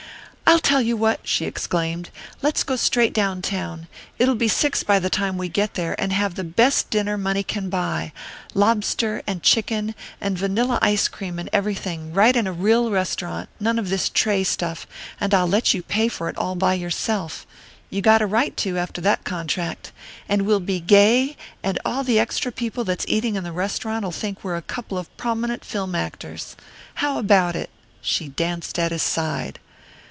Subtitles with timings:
[0.45, 2.09] "I'll tell you what!" she exclaimed.
[2.41, 3.87] "Let's go straight down town
[4.19, 7.41] it'll be six by the time we get there and have the best dinner money
[7.41, 8.11] can buy:
[8.53, 13.79] lobster and chicken and vanilla ice cream and everything, right in a real restaurant none
[13.79, 14.85] of this tray stuff
[15.21, 17.47] and I'll let you pay for it all by yourself.
[17.89, 19.93] You got a right to, after that contract.
[20.27, 24.43] And we'll be gay, and all the extra people that's eating in the restaurant'll think
[24.43, 26.57] we're a couple o' prominent film actors.
[26.95, 27.69] How about it?"
[28.01, 29.57] She danced at his side.